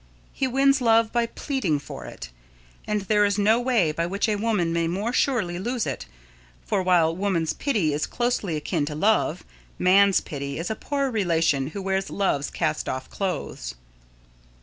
[0.33, 2.31] He wins love by pleading for it,
[2.87, 6.07] and there is no way by which a woman may more surely lose it,
[6.65, 9.43] for while woman's pity is closely akin to Love,
[9.77, 13.75] man's pity is a poor relation who wears Love's cast off clothes.